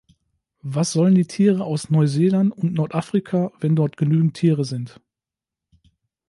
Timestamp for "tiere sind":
4.35-4.99